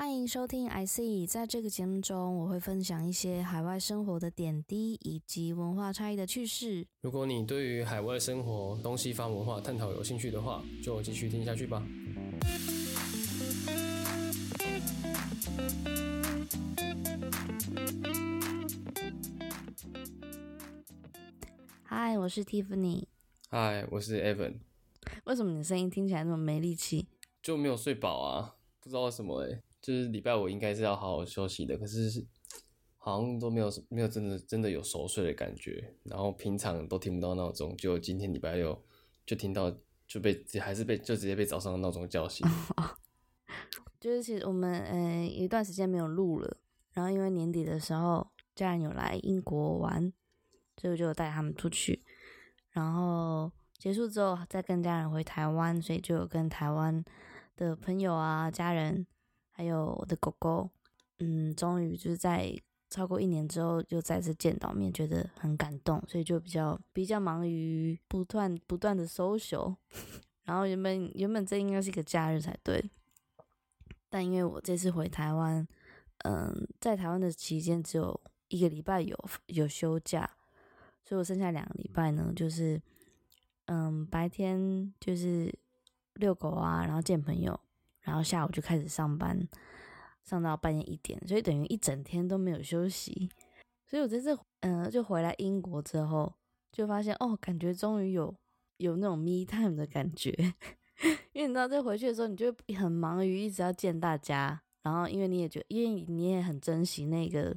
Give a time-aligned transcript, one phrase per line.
[0.00, 6.86] 欢迎收听 I C，在这个节目中，我会分享一些海外生活的点滴以及文化差异的趣事。
[7.02, 11.86] 如果你对于海外生活、东西方文化探讨有兴趣的话，就继续听下去吧。
[21.84, 23.04] 嗨，我是 Tiffany。
[23.50, 24.60] 嗨，我是 Evan。
[25.24, 27.06] 为什么你的声音听起来那么没力气？
[27.42, 28.56] 就没有睡饱啊？
[28.80, 29.60] 不知道为什么哎、
[29.90, 32.24] 就是礼拜五应该是要好好休息的，可是
[32.96, 38.80] 好像都没有没有真的真的有熟睡的感觉，然后平常都听不到闹钟，就今天礼拜六
[39.26, 39.76] 就听到
[40.06, 42.46] 就被还是被就直接被早上的闹钟叫醒。
[43.98, 46.56] 就是其实我们呃一段时间没有录了，
[46.92, 50.12] 然后因为年底的时候家人有来英国玩，
[50.76, 52.00] 所以我就带他们出去，
[52.70, 57.04] 然后结束之后再跟家人回台湾，所以就有跟台湾
[57.56, 59.06] 的朋友啊、家人，
[59.60, 60.70] 还有我的狗狗，
[61.18, 62.50] 嗯，终于就是在
[62.88, 69.58] 超过一年之后又再次见到面，觉得很感动，所以就比较比较忙于不断不断的搜寻
[70.44, 72.82] 然后原本原本这应该是一个假日才对。
[74.08, 75.68] 但因为我这次回台湾，
[76.24, 79.14] 嗯，在台湾的期间只有一个礼拜有
[79.48, 80.38] 有休假，
[81.04, 82.80] 所以我剩下两个礼拜呢，就是
[83.66, 85.54] 嗯白天就是
[86.14, 87.60] 遛狗啊，然后见朋友，
[88.10, 89.38] 然后下午就开始上班，
[90.24, 93.30] 上到半夜一点，所以等于一整天都没有休息。
[93.86, 96.34] 所以我在这次嗯就回来英国之后，
[96.72, 98.34] 就发现哦，感觉终于有
[98.78, 100.32] 有那种 me time 的感觉。
[101.32, 107.54] 因为你知道，在回去的时候，你就很忙于一直要见大家，然后因为你也觉因为你也很珍惜那个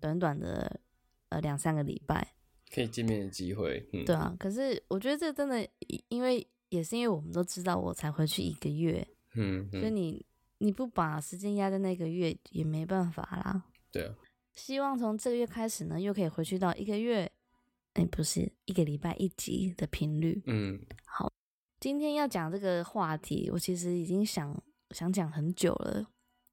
[0.00, 0.80] 短短的
[1.28, 2.32] 呃两三个礼拜，
[2.74, 4.34] 可以见面的机会，嗯，对啊。
[4.38, 5.68] 可是我觉得这真的，
[6.08, 10.26] 因为也是因为我们都知道我才回去一个月，嗯嗯，所以你
[10.58, 13.64] 你不把时间压在那个月也没办法啦。
[13.92, 14.14] 对啊，
[14.54, 17.30] 希望从这个月开始呢，又可以回去到一个月，
[17.94, 21.32] 哎，不是一个礼拜一集的频率，嗯好
[21.80, 26.06] 今天要讲这个话题，我其实已经想想讲很久了，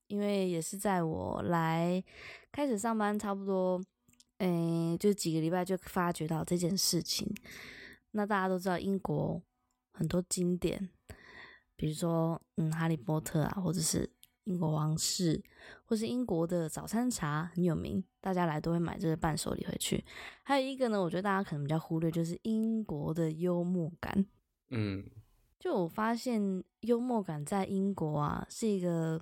[0.08, 2.02] 因为也是在我来
[2.52, 3.84] 开始上班差不多，
[4.38, 7.28] 诶，就几个礼拜就发觉到这件事情。
[8.12, 9.42] 那大家都知道英国
[9.92, 10.90] 很多经典，
[11.78, 14.10] 比如说嗯《哈利波特》啊，或者是
[14.44, 15.42] 英国王室，
[15.86, 20.04] 或是英国的早餐茶很有名，大家来都会买这个伴手礼回去。
[20.44, 24.26] 还有一个呢，我觉得大家可能比较忽略，就是英国的幽默感。
[24.70, 25.06] 嗯
[25.60, 29.20] 就我发现，幽默感在英国啊是一个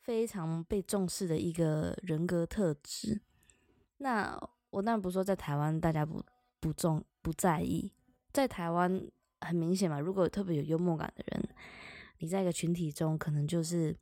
[0.00, 3.20] 非常被重视的一个人格特质。
[3.98, 4.36] 那
[4.70, 6.24] 我当然不是说在台湾大家不
[6.58, 7.92] 不重不在意，
[8.32, 9.06] 在台湾
[9.44, 11.48] 很明显嘛，如果特别有幽默感的人，
[12.18, 13.96] 你在一个群体中可能就是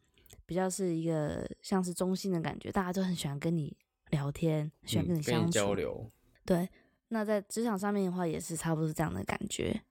[0.47, 3.77] 比较是一个像是中性的感觉，大家都很喜欢跟你
[4.11, 6.11] 聊天，喜欢跟你嗯相处、交流，
[6.45, 6.69] 对，
[7.09, 9.83] 那在职场上面的话，也是差不多是这样的感觉。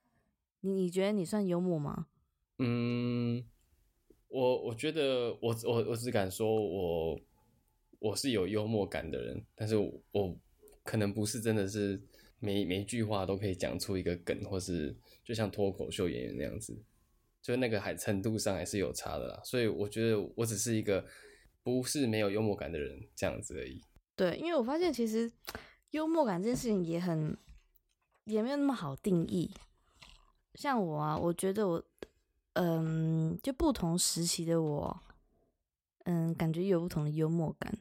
[0.61, 2.07] 你你觉得你算幽默吗？
[2.57, 3.43] 嗯，
[4.27, 7.19] 我我觉得我我我只敢说我
[7.99, 10.37] 我是有幽默感的人，但是我我
[10.83, 12.01] 可能不是真的是
[12.39, 14.93] 每每一句话都可以讲出一个梗，或是
[15.29, 16.75] 就像脱口秀演员那样子，
[17.39, 19.39] 就那个还程度上还是有差的啦。
[19.43, 21.05] 所以我觉得我只是一个
[21.61, 23.79] 不是没有幽默感的人这样子而已。
[24.15, 25.31] 对，因为我发现其实
[25.91, 27.37] 幽默感这件事情也很
[28.23, 29.51] 也没有那么好定义。
[30.55, 31.85] 像我啊，我觉得我
[32.53, 34.99] 嗯，就不同时期的我，
[36.05, 37.77] 嗯，感觉有不同的幽默感。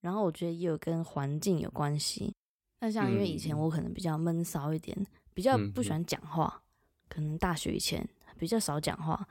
[0.00, 2.32] 然后我觉得也有跟环境有关系。
[2.80, 4.96] 那像因为以前嗯我可能比较闷骚一点，
[5.36, 6.62] 比较嗯不喜欢讲话，
[7.10, 8.08] 可能大学以前
[8.38, 9.28] 比较少讲话。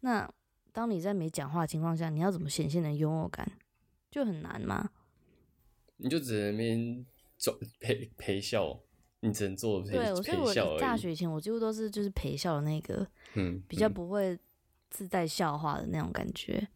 [0.00, 0.26] 那
[0.72, 3.46] 当你在没讲话的情况下，你要怎么显现的幽默感，
[4.10, 4.88] 就很难嘛。
[5.98, 8.80] 你就只能那边走陪陪笑，
[9.20, 10.78] 你只能做陪对，所以我。
[10.78, 14.38] 大学以前我几乎都是就是陪笑的那个，嗯比较嗯不会
[14.88, 16.66] 自带笑话的那种感觉。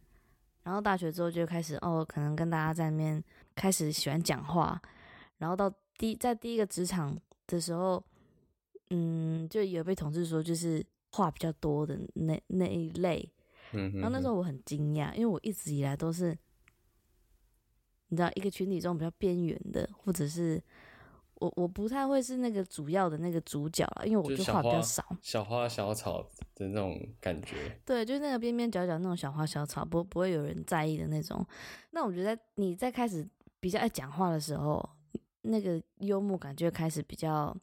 [0.65, 3.25] 然后大学之后就开始哦，可能跟大家在那边
[3.55, 4.79] 开始喜欢讲话，
[5.39, 8.05] 然后到第在第一个职场的时候，
[8.91, 13.33] 嗯，就有被同事说就是话比较多的那那一类。
[13.73, 16.31] 嗯，然后那时候候我很惊讶，因为我一直以来都是，
[18.09, 20.63] 你知道，一个群体中比较边缘的，或者是
[21.35, 25.05] 我我不太会是那个主要的那个主角啊，因为我就话比较少。
[25.21, 26.23] 小花小草
[26.55, 27.57] 的那种感觉。
[27.85, 31.45] 对，就是那个边边角角那种小花小草，不不会有人在意的那种。
[31.91, 33.29] 那我觉得你在开始
[33.59, 34.89] 比较爱讲话的时候，
[35.43, 37.55] 那个幽默感就会开始比较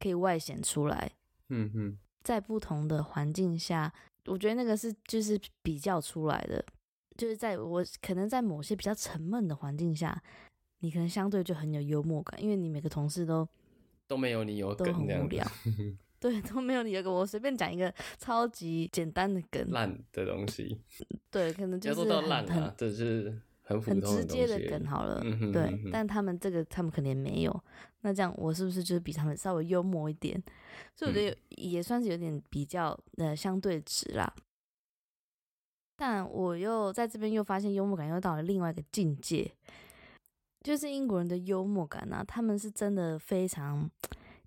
[0.00, 1.12] 可以外显出来。
[1.50, 3.92] 嗯嗯在不同的环境下，
[4.26, 6.64] 我觉得那个是就是比较出来的。
[7.16, 10.22] 就是在我可能在某些比较沉闷的环境下，
[10.78, 13.46] 你可能相对就很有幽默感，因为你每个同事都
[14.06, 15.46] 都没有你有都梗这样子很无聊，
[16.18, 20.78] 对，都没有你有个我随便讲一个超级简单的梗，烂的东西，
[21.30, 23.38] 对，可能就是烂啊很，这是
[23.78, 24.58] 很直接的。
[24.70, 27.64] 梗好了，嗯哼对嗯哼，但他们这个他们可能也没有，
[28.00, 30.42] 那这样我是不是就是比他们稍微幽默一点？
[30.96, 34.32] 所以我觉得有也算是有点比较呃相对值啦。
[35.96, 39.52] 但我又在这边又发现幽默感又到了另外一个境界，
[40.62, 43.90] 就是英国人的幽默感啊，他们是真的非常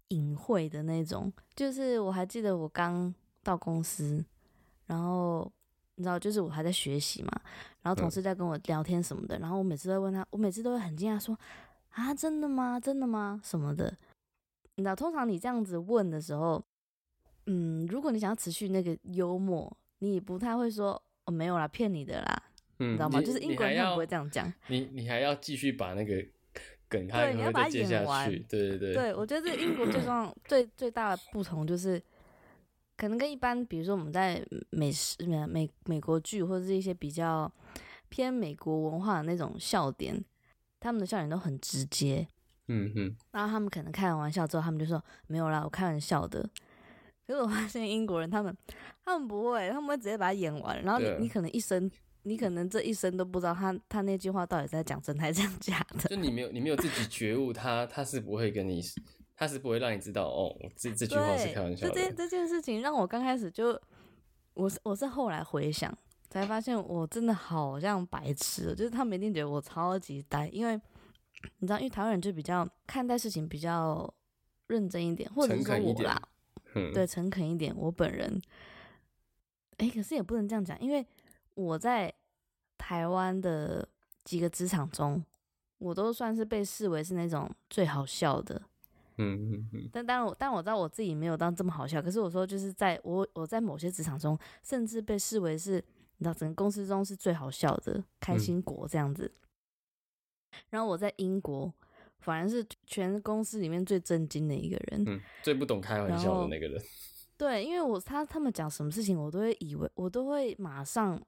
[0.08, 1.32] 隐晦的那种。
[1.54, 4.26] 就是我还记得我刚到公司，
[4.88, 5.52] 然后
[5.96, 7.32] 你知道，就是我还在学习嘛，
[7.82, 11.38] 然后同嗯事在跟我聊天什么的，然后我每次都会问他，我每次都会很惊讶说
[11.90, 12.80] 啊，真的吗？
[12.80, 13.40] 真的吗？
[13.44, 13.96] 什么的。
[14.76, 16.64] 你知道，通常你这样子问的时候，
[17.46, 22.44] 嗯，如果你想要持续那个幽默，你也不太会说哦没有啦，骗你的啦，
[22.80, 23.22] 嗯，你知道吗？
[23.22, 24.52] 就是英国人不会这样讲。
[24.68, 26.16] 你你还要继续把那个
[26.90, 28.40] 梗，他对你要把它演完去。
[28.50, 32.02] 对对对，对，我觉得这英国最重要、最最大的不同就是，
[33.04, 37.52] 可能跟一般，比如说我们在美食、美美美国剧或者是一些比较
[38.08, 40.24] 偏美国文化的那种笑点，
[40.80, 42.26] 他们的笑点都很直接。
[42.70, 46.50] 嗯嗯，然后他们可能开完玩笑之后，他们就说没有啦，我开玩笑的。
[47.28, 48.56] 可是我发现英国人他们
[49.04, 51.92] 他们不会，他们会直接把它演完，然后你你可能一生。
[52.26, 56.08] 你可能这一生都不知道他他那句话到底在讲真还是讲假的。
[56.08, 58.82] 就你没有你没有自己觉悟，他他是不会跟你，
[59.46, 61.94] 他是不会让你知道哦，这这句话是，开玩笑的。
[61.94, 63.80] 这件这件事情让我刚开始就，
[64.54, 65.96] 我是我是后来回想
[66.30, 70.80] 才发现，我真的好像白痴哦，就是他们一定觉得我超级呆，因为
[71.60, 74.12] 你知道，因为台湾人就比较看待事情比较
[74.68, 76.22] 认真一点，或者是说我啦，
[76.76, 77.76] 嗯，对，诚恳一点。
[77.78, 78.42] 我本人，
[79.78, 81.06] 哎，可是也不能这样讲，因为
[81.56, 82.14] 我在
[82.78, 83.88] 台湾的
[84.24, 85.24] 几个职场中，
[85.80, 88.62] 我都算是被视为是那种最好笑的。
[89.18, 92.02] 嗯嗯嗯，但当然我，但我知道我自己没有当这么好笑。
[92.02, 95.76] 可是我说，就是在我我在某些职场中，甚至被视为是
[96.18, 99.32] 你知道整个公司中是最好笑的开心果这样子。
[100.70, 101.74] 然后我在英国，
[102.20, 105.04] 反而是全公司里面最震惊的一个人。
[105.08, 106.82] 嗯，最不懂开玩笑的那个人。
[107.38, 111.22] 对，因为我他他们讲什么事情，我都会以为我都会马上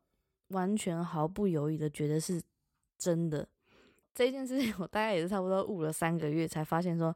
[0.50, 2.42] 完全毫不犹豫的觉得是
[2.98, 3.48] 真的。
[4.15, 7.15] 这件事情我大概也是差不多悟了三个月，才发现说，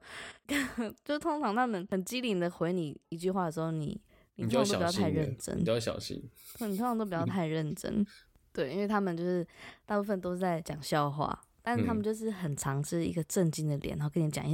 [1.04, 4.00] 就通常他们很机灵的回你一句话的时候，你
[4.36, 6.30] 你你就通常都不要太认真你，都要小心。
[6.60, 8.06] 你通常都不要太认真。
[8.54, 9.48] 对，因为他们就是
[9.86, 14.52] 大部分都是在讲笑话，但是他们嗯就是很常是一个震惊的脸，然后跟你讲一，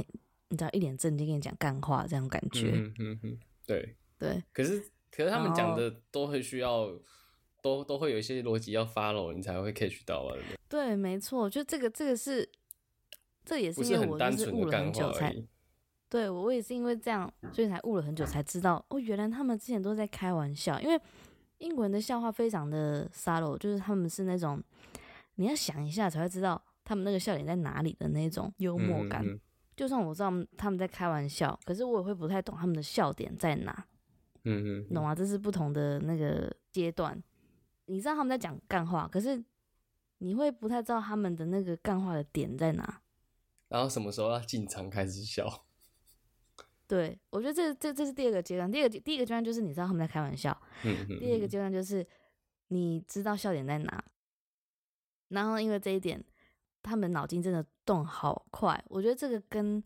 [0.48, 2.70] 你知道一脸震惊跟你讲干话这种感觉。
[2.72, 3.96] 嗯嗯嗯，对。
[4.18, 6.90] 对，可是可是他们讲的都会需要，
[7.60, 10.32] 都都会有一些逻辑要 follow，你才会 catch 到啊，
[10.68, 12.48] 对对，没错，就这个这个是，
[13.44, 15.34] 这也是因为我就是悟了很久才。
[16.08, 21.00] 对我也是因为这样，所以才悟了很久才知道哦，原来他们之前都在开玩笑，因为
[21.58, 24.62] 英国人的笑话非常的 subtle，就是他们是那种
[25.34, 29.24] 你要想一下才会知道他们那个笑点在哪里的那种幽默感。
[29.26, 29.40] 嗯嗯
[29.76, 33.84] 就算我知道他们在开玩笑，可是我也会不太懂他们的笑点在哪。
[34.44, 35.14] 嗯嗯，懂吗？
[35.14, 37.20] 这是不同的那个阶段。
[37.84, 39.44] 你知道他们在讲干话，可是
[40.18, 43.02] 你会不太知道他们的那个干话的点在哪。
[43.68, 45.64] 然后什么时候要进场开始笑？
[46.86, 48.70] 对我觉得这这这是第二个阶段。
[48.70, 50.56] 第二个第一个阶段就是你知道他们在开玩笑，
[51.18, 52.06] 第二个阶段就是
[52.68, 54.04] 你知道笑点在哪。
[55.28, 56.24] 然后因为这一点，
[56.82, 58.80] 他们脑筋真的动好快。
[58.88, 59.82] 我觉得这个跟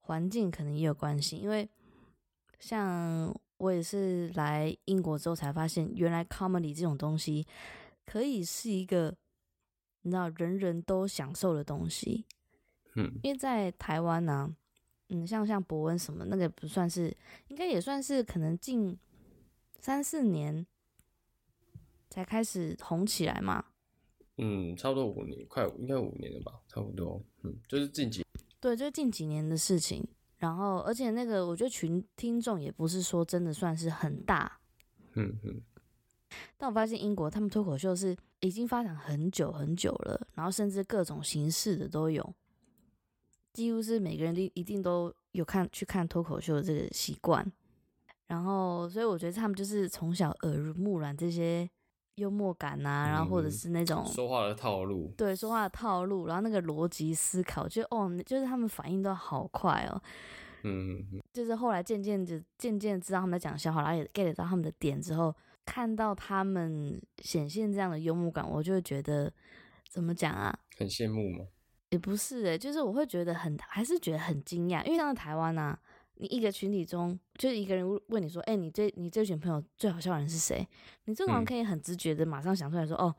[0.00, 1.66] 环境可能也有关系，因为
[2.60, 7.46] 像我也是来英国之后才发现，原来 comedy 这种东西
[8.04, 9.16] 可以是一个
[10.02, 12.26] 你知道人人都享受的东西。
[12.94, 14.54] 嗯因为在台湾呢、
[15.08, 17.16] 嗯，像像伯恩什么那个不算是，
[17.48, 18.98] 应该也算是可能近
[19.78, 20.66] 三四年
[22.10, 23.64] 才开始红起来嘛。
[24.36, 27.22] 嗯，差不多五年，快应该五年了吧，差不多。
[27.42, 28.24] 嗯，就是近几
[28.60, 30.06] 对，就是近几年的事情。
[30.38, 34.58] 然后，而且那个我觉得群听众也不是说真的算是很大，
[35.14, 35.62] 嗯嗯
[36.56, 42.34] 但我发现英国他们脱口秀是已经发展很久很久了，然后甚至各种形式的都有，
[43.52, 47.50] 几乎是每个人都一定都有看去看脱口秀的这个习惯。
[48.26, 51.68] 然后，所以我觉得他们就是从小耳濡目染这些
[52.16, 60.02] 幽默感呐、然后或者嗯是那种说话的套路，对说话的套路，然后那个逻辑思考，就哦，就是他们反应都好快哦。
[60.64, 69.32] 嗯嗯就是后来渐渐的、渐渐地知道他们在讲笑话，然后也 get 到他们的点之后，看到他们显现这样的幽默感，我就会觉得
[69.88, 70.58] 怎么讲啊？
[70.76, 71.46] 很羡慕吗？
[71.90, 75.78] 也不是诶、就是我会觉得很，还是觉得很惊讶，因为像在台湾啊，
[76.14, 80.66] 你一个群体中，就是一个人问你说，哎、你这你这群朋友最好笑的人是谁？
[81.04, 83.14] 你这种人嗯可以很直觉的马上想出来说，哦，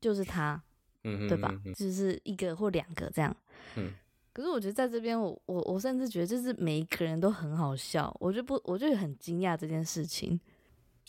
[0.00, 0.62] 就是他，
[1.04, 3.34] 嗯对吧就是一个或两个这样。
[3.76, 3.92] 嗯
[4.32, 10.38] 可是我觉得在这边，我我我甚至觉得就是每一个人都很好笑，我就不我就很惊讶这件事情。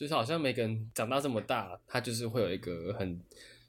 [0.02, 3.22] 就是好像每个人长大这么大，他就是会有一个很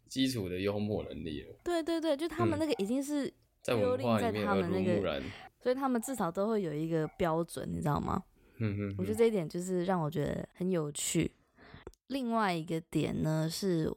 [0.09, 5.23] 基础的幽默能力了，对对对，就他们嗯那个已经是在文化里面他们那个耳濡目染。
[5.61, 8.25] 所以他们至少都会有一个标准，你知道吗？
[8.57, 11.31] 嗯嗯，我觉得这一点就是让我觉得很有趣。
[12.07, 13.95] 另外一个点呢是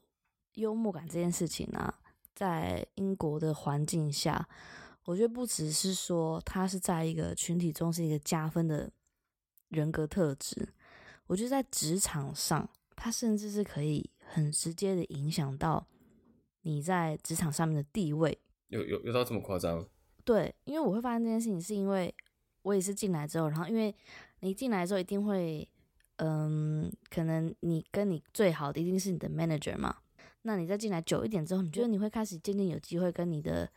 [0.56, 2.02] 幽默感这件事情啊，
[2.34, 4.46] 在英国的环境下，
[5.06, 8.92] 我觉得不只是说他是在一个群体中是一个加分的
[9.70, 10.68] 人格特质，
[11.28, 15.86] 我觉得在职场上，它甚至是可以很直接的影响到
[16.62, 18.38] 你在职场上面的地位。
[18.68, 19.88] 有有有到这么夸张？
[20.24, 22.14] 对，因为我会发现这件事情，是因为
[22.64, 23.94] 我也是进来之后，然后因为
[24.40, 25.68] 你进来之后一定会，
[26.18, 29.98] 嗯，可能你跟你最好的一定是你的 manager 嘛。
[30.42, 33.70] 那你再进来久一点之后，你觉得你会开始渐渐有机会跟你的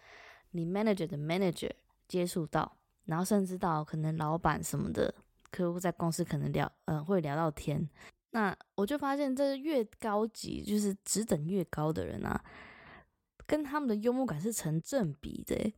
[0.50, 1.71] 你 manager 的 manager
[2.07, 5.14] 接触到，然后甚至到可能老板什么的
[5.50, 7.88] 客户在公司可能聊，嗯、会聊到天。
[8.31, 12.43] 那我就发现，这越高级，就是职等越高的人啊，
[13.47, 15.75] 跟他们的幽默感是成正比的欸。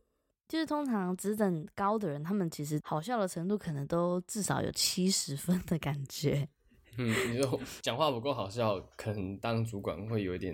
[0.47, 6.45] 就是通常职等高的人，他们其实好笑的程度可能都至少有七十分的感觉。
[6.97, 10.53] 嗯，你说讲话不够好笑，可能当主管会有一点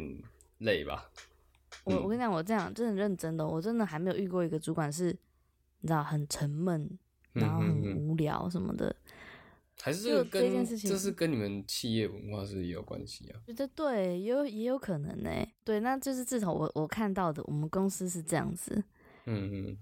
[0.59, 1.09] 累吧？
[1.85, 5.05] 嗯我我跟你讲，我这样真的认真的哦，我真的还没有遇过一个主管是，
[5.79, 6.87] 你知道很沉闷，
[7.33, 8.95] 然后很无聊什么的。
[9.87, 13.39] 还是这个跟件事情这是跟你们企业文化是也有关系啊？
[13.47, 15.31] 觉得对，也有也有可能呢。
[15.63, 18.83] 对，那就是至少我我看到的，我们公司是这样子。
[19.25, 19.77] 嗯嗯，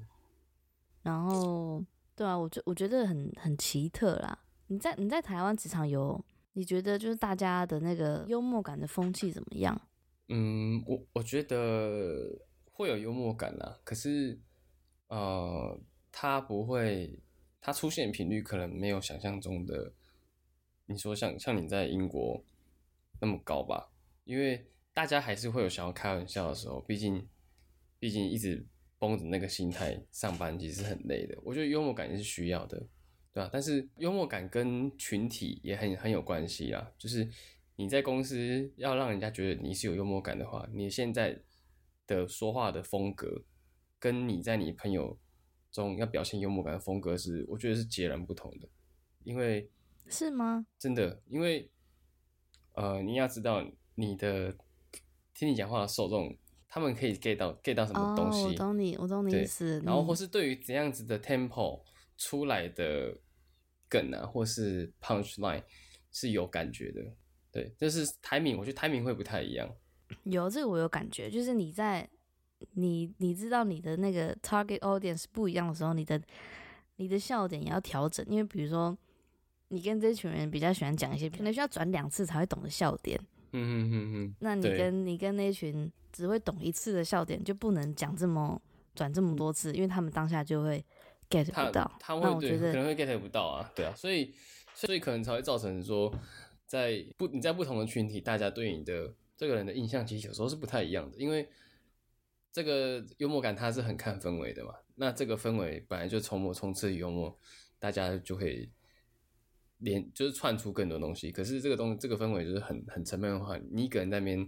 [1.01, 1.83] 然后，
[2.15, 4.37] 对啊，我觉我觉得很很奇特啦。
[4.67, 9.81] 你在你在台湾职场有，你觉得就是大家的那个幽默感的风气怎么样？
[10.29, 12.29] 嗯，我我觉得
[12.71, 14.39] 会有幽默感啦，可是
[15.07, 15.79] 呃，
[16.11, 17.19] 他不会，
[17.65, 19.91] 它出现频率可能没有想象中的，
[20.85, 22.45] 你说像像你在英国
[23.19, 23.91] 那么高吧？
[24.23, 27.27] 因为大家还是会有想要开玩笑的时候，毕竟
[27.97, 28.63] 毕竟一直
[28.99, 31.35] 绷着那个心态上班其实很累的。
[31.43, 32.77] 我觉得幽默感也是需要的，
[33.33, 37.27] 对吧、但是幽默感跟群体也很很有关系啦，就是
[37.77, 41.41] 你在公司要让人家觉得你是有幽默感的话，你现在
[42.05, 43.43] 的说话的风格，
[43.97, 45.17] 跟你在你朋友
[45.75, 48.67] 中要表现幽默感的风格是，我觉得是截然不同的。
[49.25, 49.69] 因为
[50.07, 50.65] 是吗？
[50.79, 51.69] 真的，因为
[52.73, 53.61] 呃，你要知道
[53.95, 54.55] 你的
[55.33, 56.33] 听你讲话的受众，
[56.69, 59.79] 他们可以 get 到 get 到什么东哦，我西，懂你，我懂你对意思。
[59.81, 61.81] 嗯然后或是对于怎样子的 tempo
[62.17, 63.17] 出来的
[63.89, 65.63] 梗啊，或是 punch line
[66.11, 67.01] 是有感觉的。
[67.51, 69.69] 对，就是 timing，我觉得 timing 会不太一样。
[70.23, 72.07] 有这个我有感觉，就是你在
[72.73, 76.21] 你你知道你的那个 target audience 不一样的时候，你的
[76.97, 78.97] 你的笑点也要调整，因为比如说
[79.67, 83.19] 你跟这群人比较喜欢讲一些可能需要转两次才会懂的笑点，
[83.51, 88.61] 嗯嗯嗯嗯，那你跟你跟那群只会懂一次的笑点就不能讲这么
[88.93, 90.83] 转这么多次，因为他们当下就会
[91.29, 91.91] get 不到。
[91.99, 92.13] 他。
[92.15, 94.33] 那会对可我觉得能会 get 不到啊，对啊，所以
[94.73, 96.13] 所以可能才会造成说，
[96.65, 101.47] 在不你在不同的群体，大家对你的这个人的印象其实有时候是不太一样的，因为
[102.55, 107.37] 这个幽默感它是很看氛围的嘛，那这个氛围本来就充满充斥幽默，
[107.79, 108.71] 大家就会
[109.79, 114.39] 连就是串出更多东西，可是这个东这个氛围就是很很沉闷的话，你一个人在那边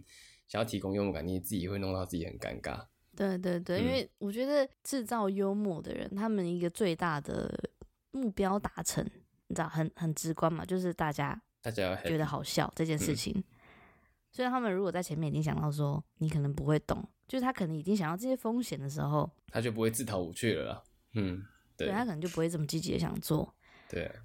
[0.48, 2.82] 想要提供幽默感，你自己会弄到自己很尴尬。
[3.14, 7.54] 对对对，因嗯为我觉得制造幽默的人，他们一个最大的
[8.12, 9.04] 目标达成，
[9.48, 13.44] 你知道，很很直观嘛，就是大家大家觉得好笑这件事嗯情。
[14.32, 20.84] 所以他们如果在前面已经想到说你可能不会懂，就是他可能已经想到这些风险的时候，他就不会自讨无趣了啦。
[21.14, 21.44] 嗯，
[21.76, 23.54] 对对他可能就不会这么积极的想做。
[23.90, 24.16] 对啊，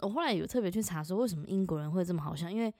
[0.00, 2.72] 我后来有特别去查说为什么英国人会这么好笑，因为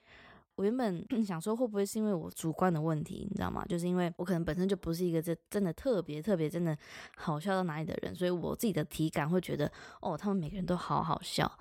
[0.55, 3.65] 我原本 想说会不会是因为我主观的问题，你知道吗？
[3.69, 6.77] 就是因为我可能本身就不是一个真真的特别特别真的
[7.15, 9.71] 好笑到哪里的人，所以我自己的体感会觉得
[10.01, 11.51] 哦，他们每个人都好好笑。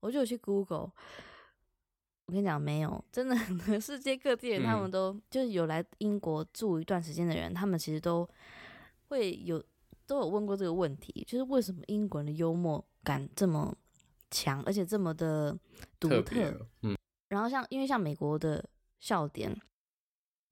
[0.00, 0.90] 我就有去 Google，
[2.28, 3.34] 我跟你讲，没有，真的
[3.80, 8.28] 世界各地人他们嗯都、就是有来英国住一段时间的人，他们其实都
[9.08, 9.62] 会有
[10.06, 13.74] 都有问过这个问题，就是为什么英国人的幽默感这么
[14.30, 15.58] 强，而且这么的
[15.98, 16.66] 独特特。
[16.82, 16.96] 嗯
[17.28, 18.64] 然后像因为像美国的
[19.00, 19.58] 笑点。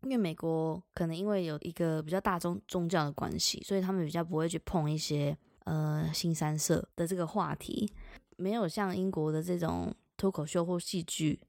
[0.02, 7.90] 因为美国可能因为有一个比较大宗宗教的关系，所以他们比较不会去碰一些呃新三色的这个话题，
[8.36, 11.40] 没有像英国的这种脱口秀或戏剧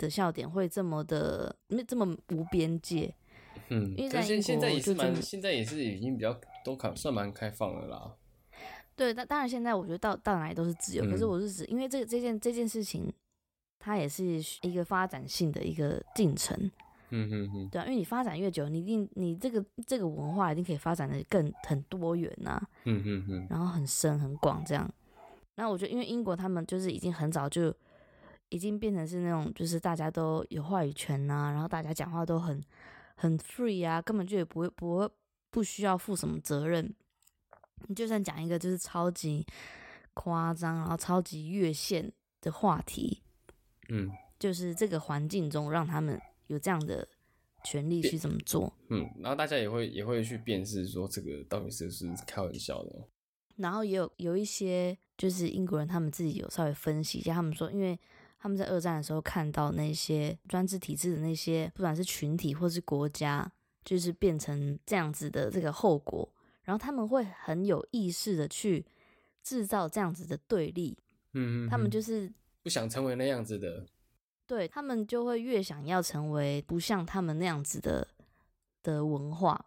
[0.00, 3.14] 的笑点会这么的，没这么无边界。
[3.68, 8.16] 嗯，因为在现英国现在也是蛮，现在也是已经比较都开算蛮开放的啦。
[8.96, 13.12] 对，但当然现在我觉得到到哪里都是自由，可是嗯我是指，因为这个这件这件事情，
[13.78, 14.24] 它也是
[14.62, 16.70] 一个发展性的一个进程。
[17.12, 24.88] 嗯哼哼，对啊，因为你发展越久，你一定你这个这个文化一定可以发展的更很多元呐、嗯嗯嗯，然后很深很广这样。
[25.56, 27.74] 那我觉得，因为英国他们就是已经很早就
[28.50, 32.62] 已经变成是那种，就是大家都有话语权呐、然后大家讲话都很
[33.16, 35.10] 很 free 啊，根本就也不会不会
[35.50, 36.94] 不需要负什么责任。
[37.88, 39.46] 你就算讲一个就是超级
[40.12, 43.22] 夸张，然后超级越线的话题，
[43.88, 47.06] 嗯就是这个环境中让他们有这样的
[47.64, 48.72] 权利去这么做。
[48.88, 53.06] 嗯，然后大家也会也会去辨识说这个到底是不是开玩笑的。
[53.56, 57.98] 然后也有有一些就是英国人他们自己有稍微分析一下，他们说，因为
[58.42, 63.52] 他们在二战的时候看到那些专制体制的那些，不管是群体或是国家，
[63.84, 66.26] 就是变成这样子的这个后果，
[66.62, 68.84] 然后他们会很有意识的去
[69.42, 70.96] 制造这样子的对立，
[71.34, 72.32] 嗯，他们就是是
[72.62, 73.86] 不想成为那样子的。
[74.46, 78.08] 对他们就会越想要成为不像他们那样子的
[78.82, 79.66] 的文化，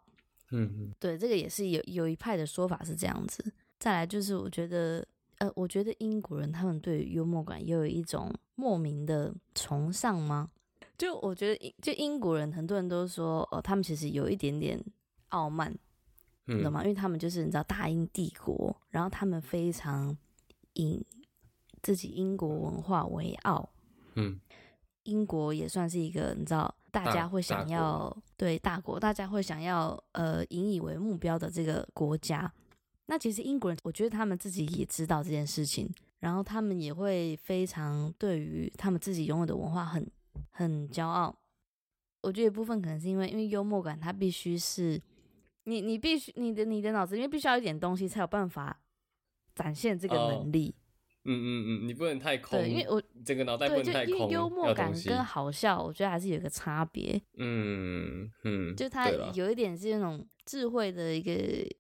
[0.52, 3.54] 嗯嗯对，这个也是有有一派的说法是这样子。
[3.80, 5.06] 再来就是，我觉得，
[5.44, 10.50] 呃，我觉得英国人他们对于幽默感也有一种莫名的崇尚吗？
[10.98, 14.82] 就我觉得，就英国人很多人都说，哦，他们其实有一点点
[15.30, 15.70] 傲慢，
[16.46, 16.82] 你懂嗯，吗？
[16.84, 20.18] 因为他们就是你知道大英帝国，然后他们非常
[20.76, 21.06] 以
[21.82, 23.68] 自己英国文化为傲，
[24.16, 24.40] 嗯
[25.04, 32.50] 英国也算是一个你知道大大家会想要对大国，大家会想要呃引以为目标的这个国家。
[33.06, 35.90] 那其实英国人，我觉得他们自己也知道这件事情，
[36.20, 40.10] 然后他们也会非常对于他们自己拥有的文化很
[40.52, 41.36] 很骄傲。
[42.22, 45.02] 我觉得一部分可能是因为，因为幽默感它必须是
[45.66, 48.80] 你你必须你的你的脑子里面必须要有一点东西，才有办法
[49.54, 50.74] 展现这个哦能力。
[51.26, 57.22] 嗯嗯嗯，你不能太空，对，因为我整个脑袋不对，就能太空，因为幽默感跟好笑，我觉得还是有一个差别。
[57.38, 61.34] 嗯嗯，就它有一点是那种智慧的一个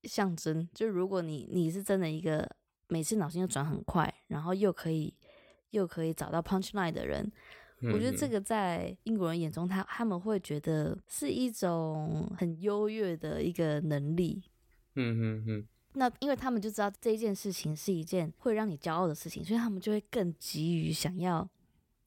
[0.04, 0.67] 象征。
[0.73, 2.49] 就如果你你是真的一个
[2.88, 5.13] 每次脑筋又转很快，然后又可以
[5.71, 7.32] 又可以找到 punch line 的人，
[7.93, 14.43] 我觉得这个个在英国人眼中，他他们会觉得是一种很优越的一个能力。
[14.95, 21.47] 嗯嗯嗯那因为他们就知道这件事情是一件会让你骄傲的事情，所以他们就会更急于想要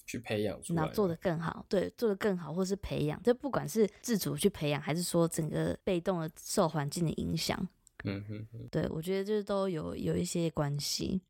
[0.06, 7.68] 去培养出来，那做得更好，对，做得更好，或是培养，这不管是自主去培养，还是说整个被动的受环境的影响，
[8.04, 8.24] 嗯
[8.70, 11.20] 对我觉得这都有有一些关系。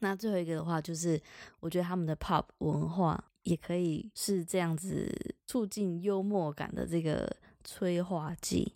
[0.00, 1.20] 那最后一个的话，就是
[1.60, 7.30] 我觉得他们的 pop 文化也可以是这样子促进幽默感的这个
[7.64, 8.74] 催化剂。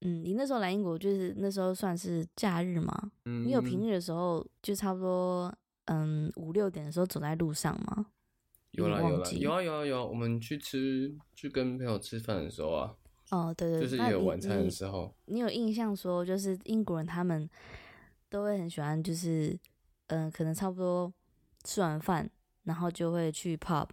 [0.00, 3.12] 嗯，你那时候来英国，就是那时候算是假日吗？
[3.26, 5.52] 嗯，你有平日的时候，就差不多
[5.86, 8.06] 嗯五六点的时候走在路上吗？
[8.72, 12.94] 有啦有啦有啊有啊有啊，我们去吃去跟朋友吃饭的时候啊，
[13.30, 17.48] 哦，对对，就是也有晚餐的时候，你有印象说，就是英国人他们
[18.28, 19.58] 都会很喜欢，就是
[20.08, 21.10] 嗯、呃可能差不多
[21.64, 22.28] 吃完饭，
[22.64, 23.88] 然后就会去 pub，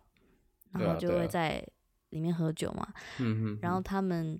[0.73, 1.65] 然后就会在
[2.10, 2.86] 里面喝酒嘛。
[3.19, 4.38] 嗯嗯，然后他们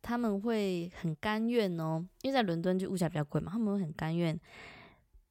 [0.00, 4.38] 他们会很甘愿哦，因为在伦敦就物价比较贵嘛，他们会很甘愿，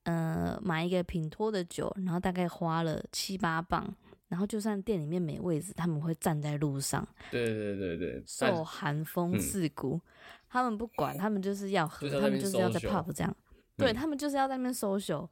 [0.04, 3.94] 呃，买一个品托的酒，然后大概花了七八磅。
[4.28, 10.00] 然后就算店里面没位置，他们会站在路上，对对对对，受寒风嗯刺骨，
[10.48, 13.36] 他们不管，他们就是要喝，他们就是要在 pub 这样，
[13.76, 15.28] 对嗯他们就是要在那边 social。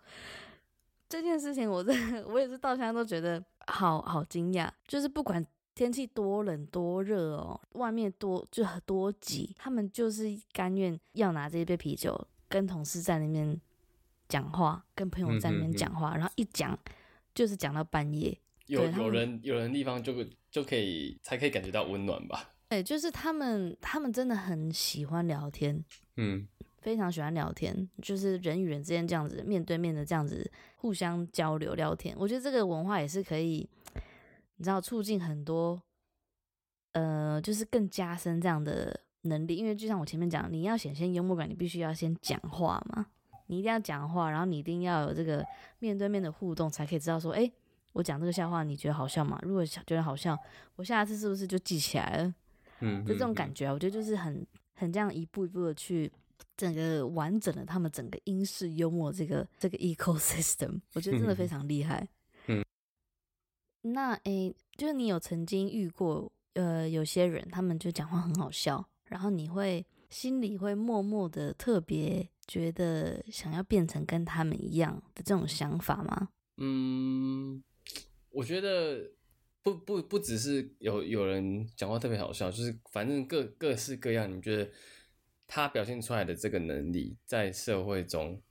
[1.08, 5.42] 这件事情我真的我也是到现在都觉得好好惊讶，就是不管
[5.74, 13.58] 天气多冷多热哦，外面多就很多挤，他们就是甘愿要拿这一杯啤酒跟同事在那边
[14.30, 16.78] 讲话，跟朋友在那边嗯嗯嗯讲话，然后一讲
[17.36, 25.84] 就是讲到半夜，有有人有人地方就就可以才可以感觉到温暖吧，对，就是他们他们真的很喜欢聊天，
[26.16, 26.48] 嗯
[26.82, 32.16] 非常喜欢聊天，就是人与人之间这样子面对面的这样子互相交流聊天。
[32.18, 33.70] 我觉得这个文化也是可以，
[34.56, 35.82] 你知道促进很多，
[36.94, 39.58] 呃，就是更加深这样的能力。
[39.58, 43.08] 因为就像我前面讲，你要显现幽默感，你必须要先讲话嘛，
[43.50, 45.44] 你一定要讲话，然后你一定要有这个
[45.80, 47.52] 面对面的互动，才可以知道说，哎、
[47.94, 49.38] 我我讲这个笑话，你觉得好笑吗？
[49.44, 50.40] 如果觉得好笑，
[50.78, 52.34] 我下次是不是就记起来了？
[52.80, 56.10] 嗯，就这种感觉啊，我觉得就是很很这样一步一步的去
[56.56, 62.08] 整个完整的他们整个英式幽默这个这个 ecosystem，我觉得真的非常厉害。
[62.48, 62.64] 嗯，
[63.82, 76.30] 那诶，就是你有曾经遇过呃有些人，他们就讲话很好笑，然后你会心里会默默的特别觉得想要变成跟他们一样的这种想法吗？
[76.58, 77.64] 嗯，
[78.32, 79.12] 我觉得
[79.62, 84.72] 不不不只是有有人讲话特别好笑，就是反正各各式各样，你觉得
[85.48, 88.42] 他表现出来的这个能力在社会中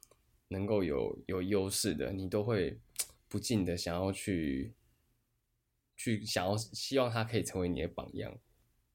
[0.49, 2.79] 能够有有优势的，你都会
[3.29, 4.73] 不禁的想要去
[5.97, 8.39] 去想要希望他可以成为你的榜样，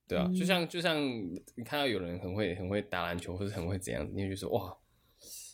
[0.08, 1.02] 对啊，就像就像
[1.56, 4.78] 你看到有人很会很会打篮球，或者很会怎样，你就说哇，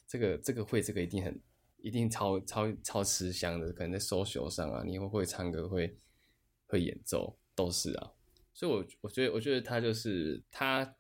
[0.07, 1.39] 这个这个会这个一定很。
[1.81, 5.97] 一定超超超吃香的，可能在 social 上啊，你会会唱歌，会
[6.65, 8.11] 会演奏，都是啊。
[8.53, 10.97] 所以，我我觉得，我觉得它就是它，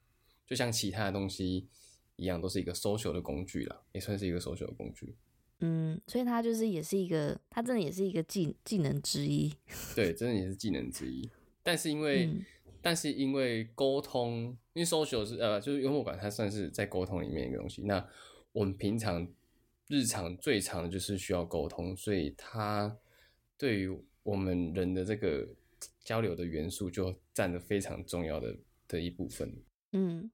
[0.47, 1.67] 就像其他的东西
[2.15, 5.17] 一样，都是一个 social 的工具啦，也算是一个 social 的工具。
[5.59, 9.53] 嗯，所以它就是也是一个，它真的也是一个技技能之一。
[9.93, 11.29] 对，真的也是技能之一。
[11.61, 12.29] 但是因为，
[12.81, 17.81] 但是因为沟通，因为 social 是呃，就是幽默感，它算是在沟通里面一个东西。
[17.83, 18.05] 那
[18.51, 19.27] 我们平常。
[19.91, 22.95] 日常最长的就是需要沟通，所以它
[23.57, 23.89] 对于
[24.21, 25.49] 我们人的这个
[26.03, 28.55] 交流的元素就占了非常重要的
[28.87, 29.51] 的一部分。
[29.93, 30.29] 嗯，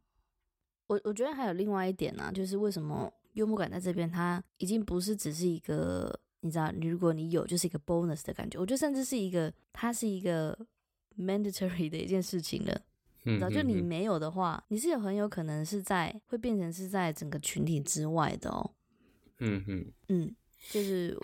[0.87, 10.67] 我我觉得还有另外一点呢，就是为什么幽默感在这边，它已经不是只是一个，你知道，如果你有就是一个 bonus 的感觉，我觉得甚至是一个，它是一个
[11.17, 12.81] mandatory 的一件事情了。
[13.23, 18.71] 你知道，就你没有的话，你是有很有可能是在会变成是在整个群体之外的哦。
[19.39, 20.35] 嗯嗯嗯，
[20.69, 21.17] 就是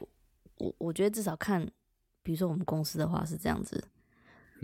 [0.57, 1.63] 我我觉得至少看，
[2.23, 3.83] 比如说我们公司的话是这样子，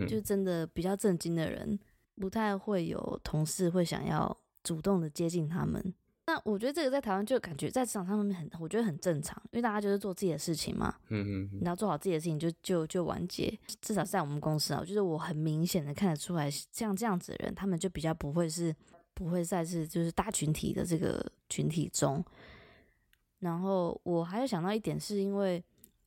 [0.08, 1.78] 就真的比较正经的人，
[2.16, 5.94] 不太会有同事会想要主动的接近他们。
[6.28, 10.94] 那我觉得这个在台湾就感觉在职场上面很，我觉得很正常，因为大家就是做自己的事情嘛。
[11.08, 13.58] 嗯嗯，你要做好自己的事情就就就完结。
[13.80, 18.76] 至少在我们公司啊，就是我很明显的看得出来，像这样子的人，他们就比较不会是
[19.14, 22.22] 不会再是就是大群体的这个群体中。
[23.38, 25.64] 然后我还有想到一点，是因为，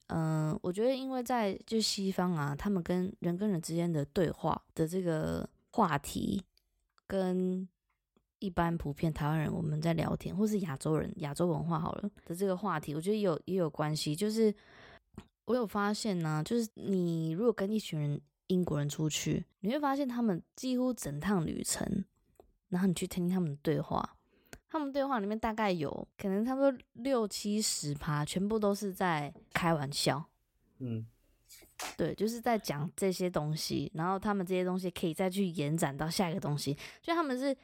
[0.10, 6.43] 嗯，我觉得因为在就西方啊，他们跟人跟人之间的对话的这个话题，
[7.07, 7.67] 跟
[8.41, 14.15] 一般普遍台湾人我们在聊天，或是亚洲人亚洲文化好了的这个话题，我觉得有也有关系。
[14.15, 14.54] 就是
[15.45, 22.04] 我有发现呢，就是你如果跟一群人英国人出去，你会发现他们几乎整趟旅程，
[22.69, 24.17] 然后你去听听他们的对话。
[24.67, 30.25] 他们对话里面大概有可能差不多六七十趴，全部都是在开玩笑。
[30.80, 31.06] 嗯，
[31.97, 37.56] 对，就是在讲这些东西，然后他们这些东西可以再去延展到下一个东西，所以他们是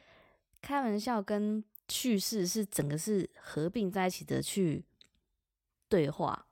[0.60, 4.84] 开玩笑跟叙事是整个是合并在一起的去
[5.88, 6.46] 对话。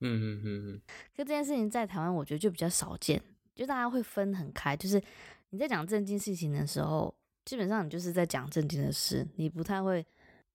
[0.00, 0.82] 嗯嗯嗯嗯。
[1.16, 3.22] 可这件事情在台湾，我觉得就比较少见，
[3.54, 5.02] 就大家会分很开，就是
[5.50, 7.14] 你在讲正经事情的时候。
[7.44, 9.98] 基本上你就是在讲正经的事，你不太会，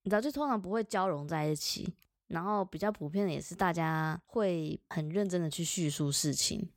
[0.01, 1.93] 你知道，就通常不会交融在一起。
[2.29, 6.67] 然后比较普遍的也是大家会很认真的去叙述事情。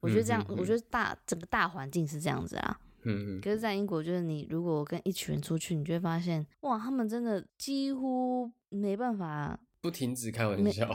[0.00, 2.80] 我觉得这样，我觉得大整个大环境是这样子啊。
[3.06, 3.40] 嗯嗯。
[3.40, 10.86] 可是，在英国，就是你如果跟一群人出去，你就会发现，哇，他们真的几乎没办法不停止开玩笑，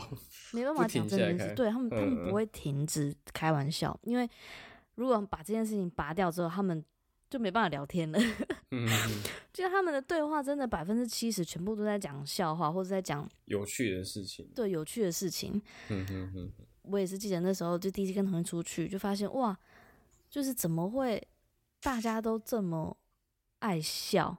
[0.52, 1.54] 没办法讲正经事。
[1.54, 4.28] 对他们，他们不会停止开玩笑，因为
[4.94, 6.84] 如果把这件事情拔掉之后，他们。
[7.30, 8.18] 就没办法聊天了，
[8.72, 8.86] 嗯，
[9.54, 15.52] 就他们的对话真的百分之七十全部都在讲笑话或者在讲有趣的事情，对有趣的事情。
[15.88, 16.50] 嗯哼哼，
[16.82, 19.58] 我也是记得那时候就第一次跟同学出去，就发现哇，
[20.28, 21.26] 就是怎么会
[21.82, 22.96] 大家都这么
[23.58, 24.36] 爱笑，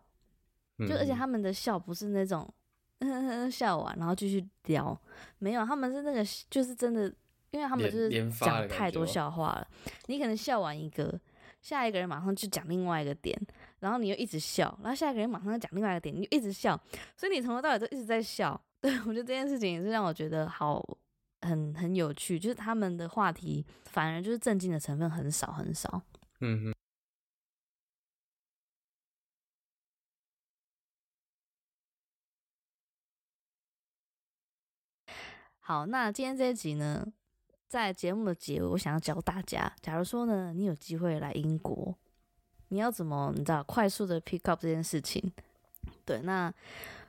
[0.79, 2.51] 就而且他们的笑不是那种
[3.51, 4.99] 笑完然后继续聊，
[5.37, 7.13] 没有，他们是那个就是真的，
[7.51, 9.67] 因为他们就是讲太多笑话了，
[10.07, 11.19] 你可能笑完一个。
[11.61, 13.33] 下一个人马上就讲另外一个点，
[13.79, 16.77] 然后你又一直笑，然后下一个人马上讲另外一个点，你就一直笑，
[17.15, 18.61] 所以你从头到尾都一直在笑。
[18.81, 20.85] 对我觉得这件事情也是让我觉得好
[21.39, 26.01] 很很有趣，就是他们的话题反而就是震惊的成分很少很少。
[26.41, 26.72] 嗯哼。
[35.65, 37.07] 好，那今天这一集呢？
[37.69, 41.95] 在节目的结尾，我想要教大家，假如说呢，你有机会来英国，
[42.67, 45.23] 你要怎么你知道快速的 pick up 这件事情？
[46.03, 46.53] 对，那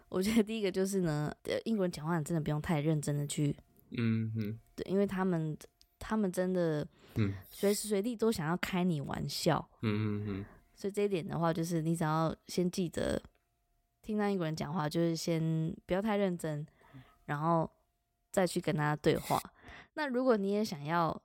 [0.09, 3.57] 我觉得第一个就是呢，英国人讲话真的不用太认真的去，
[3.91, 5.59] 嗯嗯，对，因为他们
[5.99, 6.87] 他们真的
[7.17, 9.69] 嗯随时随地都想要开你玩笑。
[9.83, 10.45] 嗯嗯嗯
[10.77, 13.21] 所以这一点的话，就是你只要先记得，
[14.01, 16.65] 听到英国人讲话，就是先不要太认真，
[17.25, 17.69] 然后
[18.35, 19.41] 再去跟他对话。
[19.95, 21.23] 那如果你也想要，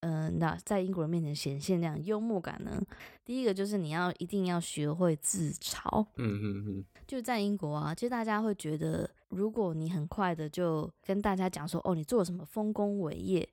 [0.00, 2.80] 嗯、那在英国人面前显现那样幽默感呢？
[3.22, 6.06] 第一个就是你要一定要学会自嘲。
[6.16, 13.46] 嗯嗯嗯就在英国啊，其实大家会觉得，如果你很快的就跟大家讲说，哦，你做了什么丰功伟业，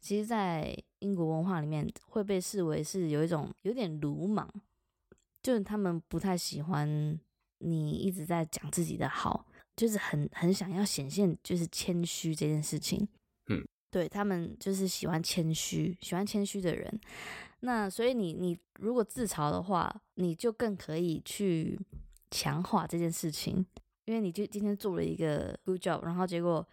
[0.00, 4.48] 其实，在英国文化里面会被视为是有一种有点鲁莽，
[5.40, 7.16] 就是他们不太喜欢
[7.58, 9.46] 你一直在讲自己的好，
[9.80, 13.08] 就是很很想要显现就是谦虚这件事情。
[13.48, 17.00] 嗯，对他们就是喜欢谦虚，喜欢谦虚的人。
[17.60, 21.80] 那所以你你如果自嘲的话，你就更可以去
[22.30, 23.64] 强化这件事情，
[24.04, 26.66] 因为你就今天做了一个 good job，然后结果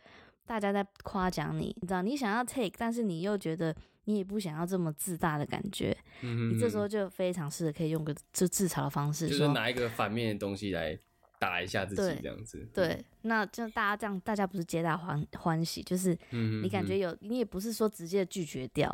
[0.45, 10.97] 大家在夸奖你，你知道你想要 take，但是你又觉得你也不想要这么自大的感觉，嗯，你这时候就非常适合可以用个就自嘲的方式就是，拿一个反面的东西来
[11.39, 12.67] 打一下自己对这样子。
[12.73, 18.89] 对，那就大家这样，大家不是皆大欢欢喜，就是你感觉有，你也不是说直接拒绝掉，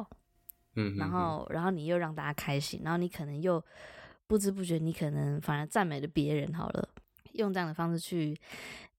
[0.75, 3.63] 嗯，嗯，然后然后你又让大家开心，然后你可能又
[4.27, 6.89] 不知不觉，你可能反而赞美了别人好了，
[7.33, 8.35] 用这样的方式去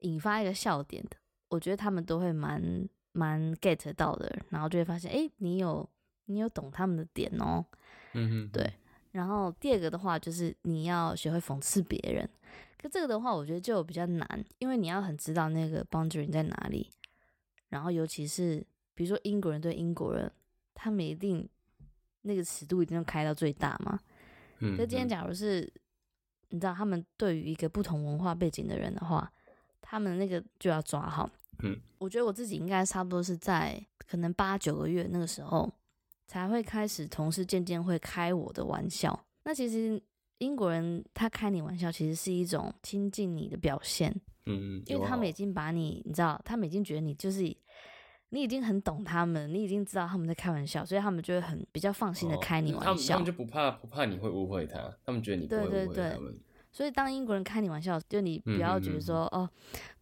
[0.00, 1.16] 引发一个笑点的，
[1.48, 5.88] 我觉得他们都会蛮蛮 get 到的，然后就会发现，哎，你有
[6.26, 7.64] 你有懂他们的点哦。
[8.16, 8.72] 嗯嗯，对
[9.10, 12.28] 然后第二个的话，就是你要学会讽刺别人，
[12.84, 16.90] 可这个的话，我觉得就比较难，因为你要很知道那个 boundary 在哪里，
[17.70, 18.62] 然后尤其是
[18.94, 20.30] 比如说英国人对英国人，
[20.74, 21.48] 他们一定
[22.20, 23.98] 那个尺度一定要开到最大嘛。
[24.58, 25.60] 嗯，可今天嗯假如是
[26.50, 29.32] 你知道他们对于一个不同文化背景的人的话，
[29.80, 31.30] 他们那个就要抓好。
[31.60, 35.72] 嗯，我觉得我自己应该差不多是在可能八九个月那个时候
[36.26, 39.24] 才会开始，同事渐渐会开我的玩笑。
[39.44, 39.98] 那其实
[40.38, 44.14] 英国人他开你玩笑，其实是一种亲近你的表现，
[44.46, 47.42] 嗯，因为他们已经把你，你知道，他们已经觉得你就是
[48.30, 53.16] 你已经很懂他们，你已经知道他们在开玩笑，所以他们就会很比较放心的哦开你他们他玩笑。
[53.16, 56.38] 们就不怕不怕你会误会他，他们觉得你不会误会对对对他们。
[56.72, 59.48] 所以当英国人开你玩笑，就你不要觉得说、哦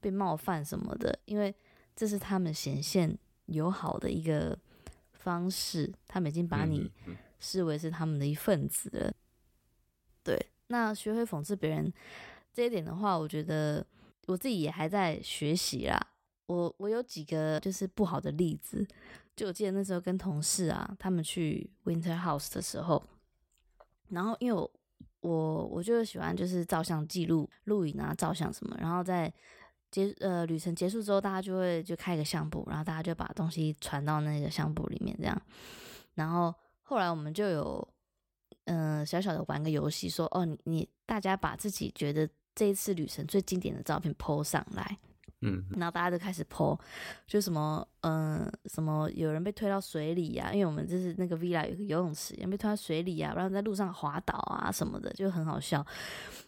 [0.00, 1.54] 被冒犯什么的，因为
[1.94, 3.16] 这是他们显现
[3.46, 4.58] 友好的一个
[5.12, 6.90] 方式，他们已经把你
[7.38, 9.12] 视为是他们的一份子了。
[10.24, 11.92] 对，那学会讽刺别人
[12.52, 13.84] 这一点的话，我觉得
[14.26, 16.00] 我自己也还在学习啦。
[16.46, 18.86] 我我有几个就是不好的例子，
[19.34, 23.02] 就我记得那时候跟同事啊，他们去 Winter House 的时候，
[24.08, 24.70] 然后因为我
[25.20, 29.32] 我我就喜欢就是照相记录、录影啊、照相什么，然后在
[29.90, 35.42] 结呃旅程结束之后，大家就会就开一个相簿，然后大家就把东西传到那个相簿里面这样。
[36.14, 37.88] 然后后来我们就有
[38.64, 44.98] 嗯、呃小小的玩个游戏，说哦你你大家把自己觉得这一次旅程最经典的照片 PO 上来，
[45.40, 46.78] 嗯然后大家就开始 PO，
[47.26, 55.84] 就什么嗯、呃什么有人被推到水里呀、因为我们就是那个 villa 有个游泳池，有人被推到水里呀、然后在路上滑倒啊什么的，就很好笑。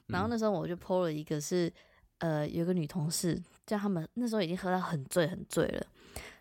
[0.07, 1.73] 然后那时候我就 PO 了一个是
[2.19, 5.87] 呃有个女同事，叫他们那时候已经喝到很醉很醉了，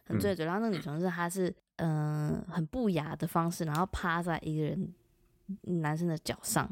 [0.05, 0.45] 很醉很醉。
[0.45, 4.93] 然后那个女同事她是嗯、呃很不雅的方式，然后趴在一个人
[5.61, 6.69] 男生的脚上，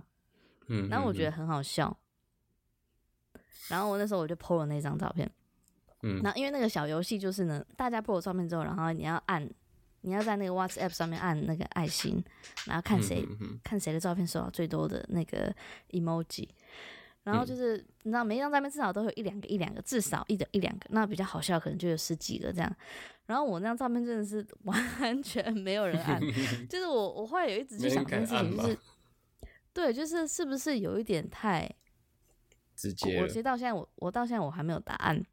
[0.67, 1.95] 嗯，然后我觉得很好笑。
[3.67, 5.29] 然后我那时候我就 PO 了那张照片。
[6.03, 9.47] 嗯，那因为那个小游戏就是呢，大家 PO 了照片之后，然后你要按，
[10.01, 12.23] 你要在那个 WhatsApp 上面按那个爱心，
[12.65, 13.27] 然后看谁、
[13.63, 15.53] 看谁的照片收到最多的那个
[15.89, 16.49] emoji。
[17.23, 20.87] 然后就是、你知道，每一张照片至少都有一两个、一两个，至少一的一两个。
[20.89, 22.75] 那比较好笑，可能就有十几个这样。
[23.27, 26.19] 然后我那张照片真的是 完全没有人按，
[26.67, 28.77] 就是我我后来有一直去想这件事情，就是
[29.71, 31.69] 对，就是是不是有一点太
[32.75, 35.23] 直接我其实到现在我我到现在我还没有答案，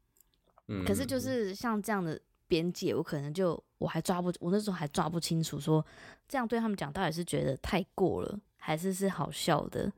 [0.67, 5.85] 嗯可是就是像这样的边界，我可能就我还抓不，我那时候还抓不清楚说
[6.27, 9.91] 这样对他们讲到底是觉得太过了，还是是好笑的。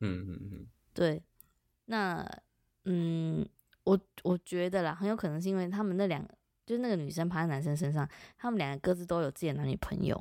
[0.00, 1.22] 嗯嗯嗯对，
[1.86, 2.24] 那
[2.84, 3.46] 嗯，
[3.82, 10.16] 我我觉得啦，很有可能是因为他们那两个，就是那个女生趴在男生身上，他们两个各自都有自己的男女朋友，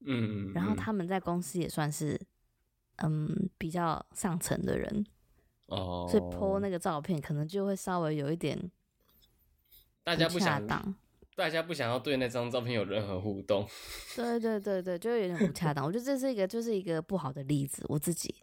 [0.00, 2.20] 嗯嗯，然后他们在公司也算是
[2.96, 5.06] 嗯比较上层的人，
[5.66, 8.70] 哦，所以 po 那个照片可能就会稍微有一点
[10.02, 10.94] 大家不想当。
[11.34, 13.68] 大家不想要对那张照片有任何互动，
[14.16, 15.84] 对对对对，就有点不恰当。
[15.84, 18.34] 我觉得这是一个，就是一个不好的例子，我自己。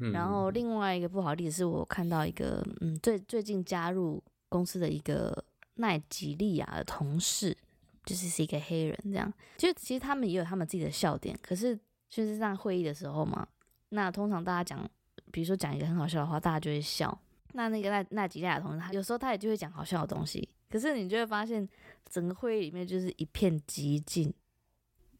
[0.00, 7.56] 嗯然后另外一个不好的例子是我看到一个，嗯，最最近加入公司的一个奈吉利亚的同事，
[8.04, 9.32] 就是是一个黑人这样。
[9.56, 13.46] 就其实他们也有他们自己的笑点，可是就是在会议的时候嘛，
[13.90, 14.88] 那通常大家讲，
[15.30, 17.18] 比如说讲一个很好笑的话，大家就会笑。
[17.54, 21.66] 那那个奈奈吉利亚的同事，他有时候他也就会讲好笑的东西，可是你就会发现
[22.08, 24.32] 整个会议里面就是一片寂静，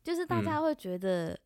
[0.05, 1.39] 就是大家会觉得，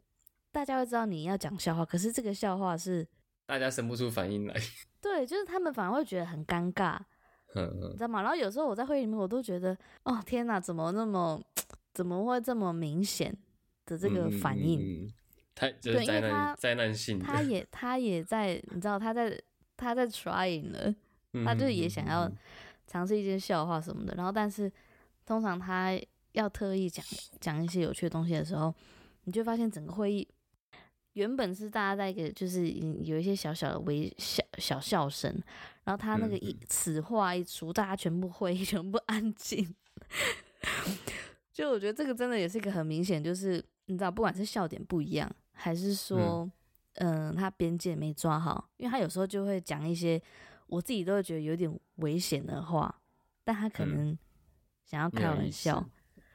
[0.52, 3.04] 大家会知道你要讲笑话，可是这个笑话是
[3.46, 4.54] 大家生不出反应来。
[5.00, 6.96] 对，就是他们反而会觉得很尴尬，
[7.54, 8.22] 你知道吗？
[8.22, 11.42] 然后有时候我在会议里面，我都觉得，哦天哪，怎么那么
[11.92, 13.36] 怎么会这么明显
[13.86, 15.12] 的这个反应？
[15.54, 19.36] 太就是灾难灾难性，他也他也在，你知道他在。
[19.74, 20.94] 他在 trying 了，
[21.44, 22.30] 他就也想要
[22.86, 24.14] 尝试一些笑话什么的。
[24.14, 24.70] 然后，但是
[25.26, 25.98] 通常他
[26.32, 27.04] 要特意讲
[27.40, 28.72] 讲一些有趣的东西的时候，
[29.24, 30.28] 你就发现整个会议
[31.14, 35.30] 原本是大家在一个就是有一些小小的微笑小笑声，
[35.84, 39.74] 然后他那个一此话一出，大家全部会 全部安静。
[41.52, 46.50] 就我觉得这个真的也是一个很明显，就是你知道，不管是笑点不一样，还是说。
[46.96, 50.20] 嗯，他边界没抓好，因为他有时候就会讲一些
[50.66, 52.94] 我自己都会觉得有点危险的话，
[53.42, 54.14] 但他可能
[54.84, 55.82] 想要开玩笑，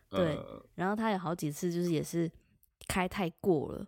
[0.10, 0.36] 对。
[0.74, 2.28] 然后他有好几次就是也是
[2.88, 3.88] 开太过了，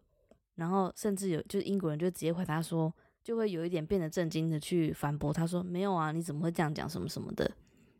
[0.60, 2.94] 然后甚至有就是英国人就直接回答说，
[3.24, 7.50] 就会有一点变得震惊的去反驳他说没有啊，你怎么会这样讲什么什么的，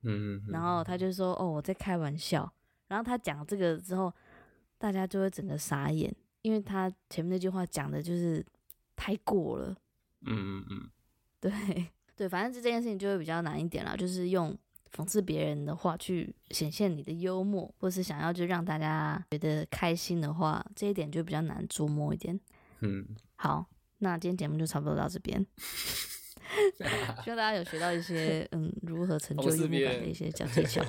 [0.04, 0.44] 嗯嗯。
[0.50, 2.52] 然后他就说哦我在开玩笑，
[2.88, 4.14] 然后他讲这个之后，
[4.78, 8.46] 大家就会整个傻眼，因为他前面那句话讲的就是。
[9.02, 9.74] 太过了，
[10.26, 10.90] 嗯嗯嗯，
[11.40, 11.50] 对
[12.18, 14.54] 对，反正这件事情就会比较难一点啦，就是用
[14.96, 22.40] 讽刺别人的话去显现你的幽默，或是想要就让大家觉得开心的话，这一点就比较难琢磨一点。
[22.80, 23.66] 嗯，好，
[24.00, 25.46] 那今天节目就差不多到这边，
[27.24, 30.84] 希望大家有学到一些嗯如何成就幽默感的一些小技巧，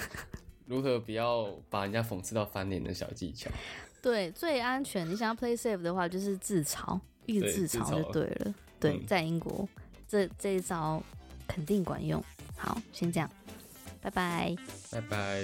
[0.66, 3.50] 如何不要把人家讽刺到翻脸的小技巧。
[4.02, 7.00] 对，最安全，你想要 play safe 的话，就是自嘲。
[7.26, 9.68] 一直自嘲就对了，对，在英国
[10.08, 11.00] 这这一招
[11.46, 12.20] 肯定管用。
[12.60, 13.28] 好，先这样，
[14.02, 14.54] 拜拜，
[14.90, 15.40] 拜拜。